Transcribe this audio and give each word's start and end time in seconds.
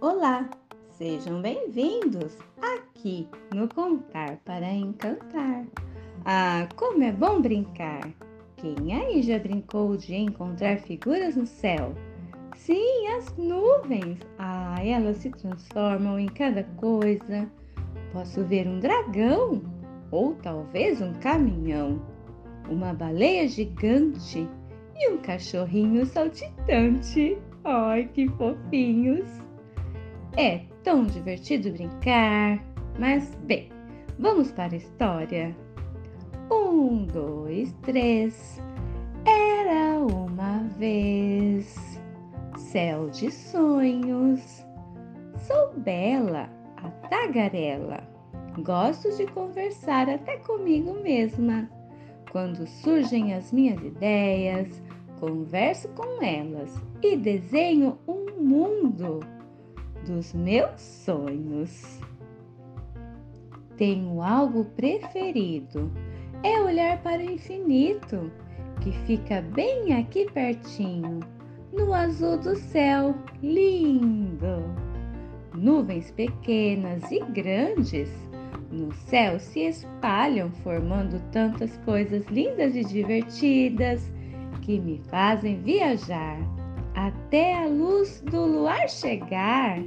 Olá, 0.00 0.48
sejam 0.92 1.42
bem-vindos 1.42 2.38
aqui 2.62 3.26
no 3.52 3.66
Contar 3.66 4.36
para 4.44 4.72
Encantar. 4.72 5.66
Ah, 6.24 6.68
como 6.76 7.02
é 7.02 7.10
bom 7.10 7.40
brincar! 7.42 8.08
Quem 8.56 8.94
aí 8.94 9.20
já 9.22 9.40
brincou 9.40 9.96
de 9.96 10.14
encontrar 10.14 10.78
figuras 10.78 11.34
no 11.34 11.48
céu? 11.48 11.92
Sim, 12.54 13.08
as 13.08 13.36
nuvens! 13.36 14.20
Ah, 14.38 14.76
elas 14.84 15.16
se 15.16 15.30
transformam 15.30 16.16
em 16.16 16.28
cada 16.28 16.62
coisa. 16.76 17.50
Posso 18.12 18.44
ver 18.44 18.68
um 18.68 18.78
dragão 18.78 19.60
ou 20.12 20.36
talvez 20.36 21.02
um 21.02 21.12
caminhão, 21.14 22.00
uma 22.70 22.94
baleia 22.94 23.48
gigante 23.48 24.48
e 24.94 25.10
um 25.10 25.18
cachorrinho 25.18 26.06
saltitante. 26.06 27.36
Ai, 27.64 28.08
que 28.14 28.28
fofinhos! 28.28 29.47
É 30.36 30.60
tão 30.84 31.04
divertido 31.04 31.70
brincar, 31.72 32.62
mas 32.98 33.34
bem, 33.44 33.68
vamos 34.18 34.52
para 34.52 34.74
a 34.74 34.76
história. 34.76 35.56
Um, 36.50 37.04
dois, 37.06 37.72
três. 37.82 38.62
Era 39.24 39.98
uma 39.98 40.62
vez 40.78 41.98
céu 42.56 43.08
de 43.10 43.30
sonhos. 43.30 44.64
Sou 45.38 45.72
bela, 45.78 46.48
a 46.76 46.88
tagarela. 47.08 48.02
Gosto 48.62 49.10
de 49.16 49.26
conversar 49.26 50.08
até 50.08 50.36
comigo 50.38 50.94
mesma. 51.02 51.68
Quando 52.30 52.66
surgem 52.66 53.34
as 53.34 53.52
minhas 53.52 53.82
ideias, 53.82 54.82
converso 55.18 55.88
com 55.90 56.22
elas 56.22 56.74
e 57.02 57.16
desenho 57.16 57.98
um 58.06 58.40
mundo 58.40 59.20
dos 60.06 60.32
meus 60.32 60.80
sonhos. 60.80 62.00
Tenho 63.76 64.20
algo 64.22 64.64
preferido, 64.64 65.90
é 66.42 66.60
olhar 66.60 67.02
para 67.02 67.22
o 67.22 67.30
infinito, 67.30 68.30
que 68.80 68.92
fica 69.06 69.40
bem 69.40 69.94
aqui 69.94 70.30
pertinho, 70.30 71.20
no 71.72 71.92
azul 71.92 72.38
do 72.38 72.56
céu, 72.56 73.14
lindo. 73.42 74.64
Nuvens 75.54 76.10
pequenas 76.10 77.10
e 77.10 77.20
grandes 77.20 78.10
no 78.70 78.92
céu 78.92 79.38
se 79.40 79.60
espalham, 79.60 80.50
formando 80.62 81.20
tantas 81.32 81.76
coisas 81.78 82.26
lindas 82.26 82.76
e 82.76 82.84
divertidas 82.84 84.12
que 84.62 84.78
me 84.78 84.98
fazem 85.08 85.60
viajar 85.62 86.38
até 86.98 87.54
a 87.54 87.66
luz 87.66 88.20
do 88.22 88.44
luar 88.44 88.88
chegar. 88.88 89.80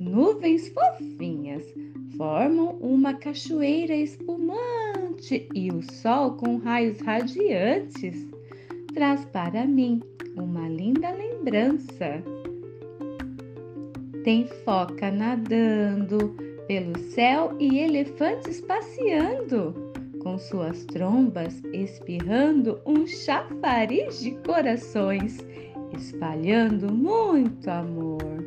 Nuvens 0.00 0.68
fofinhas 0.70 1.62
formam 2.16 2.78
uma 2.80 3.12
cachoeira 3.12 3.94
espumante 3.94 5.46
e 5.54 5.70
o 5.70 5.82
sol 5.82 6.32
com 6.32 6.56
raios 6.56 7.00
radiantes 7.00 8.26
traz 8.94 9.26
para 9.26 9.66
mim 9.66 10.00
uma 10.34 10.66
linda 10.68 11.10
lembrança. 11.10 12.22
Tem 14.24 14.46
foca 14.64 15.10
nadando 15.10 16.34
pelo 16.66 16.98
céu 16.98 17.54
e 17.60 17.78
elefantes 17.78 18.62
passeando 18.62 19.86
com 20.26 20.38
suas 20.38 20.84
trombas 20.86 21.62
espirrando 21.72 22.80
um 22.84 23.06
chafariz 23.06 24.18
de 24.20 24.32
corações, 24.44 25.38
espalhando 25.92 26.92
muito 26.92 27.68
amor. 27.70 28.44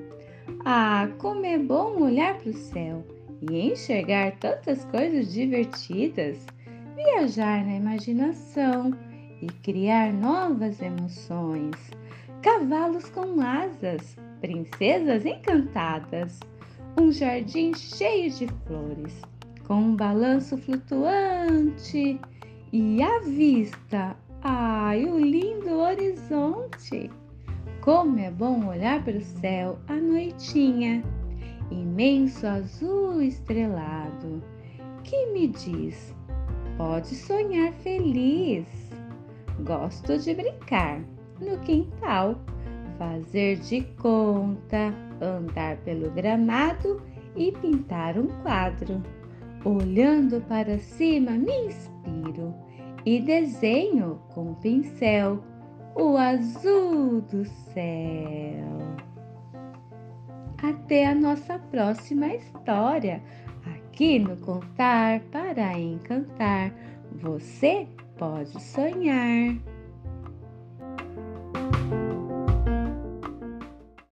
Ah, 0.65 1.09
como 1.17 1.45
é 1.45 1.57
bom 1.57 2.01
olhar 2.01 2.37
para 2.37 2.49
o 2.49 2.53
céu 2.53 3.05
e 3.49 3.71
enxergar 3.71 4.31
tantas 4.37 4.83
coisas 4.85 5.31
divertidas, 5.31 6.45
viajar 6.95 7.65
na 7.65 7.75
imaginação 7.75 8.93
e 9.41 9.47
criar 9.63 10.11
novas 10.11 10.81
emoções. 10.81 11.75
Cavalos 12.41 13.09
com 13.09 13.39
asas, 13.41 14.17
princesas 14.41 15.25
encantadas, 15.25 16.39
um 16.99 17.11
jardim 17.11 17.73
cheio 17.73 18.31
de 18.31 18.47
flores 18.65 19.21
com 19.69 19.75
um 19.75 19.95
balanço 19.95 20.57
flutuante 20.57 22.19
e 22.73 23.03
à 23.03 23.19
vista, 23.19 24.17
ai, 24.41 25.05
o 25.05 25.19
lindo! 25.19 25.48
Como 27.81 28.19
é 28.19 28.29
bom 28.29 28.67
olhar 28.67 29.01
para 29.05 29.17
o 29.17 29.21
céu 29.21 29.79
à 29.87 29.95
noitinha, 29.95 31.01
imenso 31.71 32.45
azul 32.45 33.21
estrelado, 33.21 34.43
que 35.03 35.27
me 35.27 35.47
diz: 35.47 36.13
pode 36.77 37.15
sonhar 37.15 37.71
feliz. 37.75 38.67
Gosto 39.65 40.17
de 40.17 40.33
brincar 40.35 41.01
no 41.39 41.57
quintal, 41.59 42.35
fazer 42.97 43.57
de 43.59 43.81
conta, 43.97 44.93
andar 45.21 45.77
pelo 45.77 46.11
gramado 46.11 47.01
e 47.35 47.51
pintar 47.53 48.17
um 48.17 48.27
quadro. 48.41 49.01
Olhando 49.63 50.41
para 50.41 50.77
cima, 50.79 51.31
me 51.31 51.67
inspiro 51.67 52.53
e 53.05 53.21
desenho 53.21 54.19
com 54.33 54.53
pincel 54.55 55.41
o 55.95 56.17
azul 56.17 57.21
do 57.21 57.45
céu. 57.73 58.79
Até 60.61 61.07
a 61.07 61.15
nossa 61.15 61.57
próxima 61.57 62.27
história, 62.27 63.21
aqui 63.75 64.19
no 64.19 64.35
Contar 64.37 65.21
para 65.31 65.77
Encantar. 65.77 66.73
Você 67.13 67.87
pode 68.17 68.61
sonhar. 68.61 69.55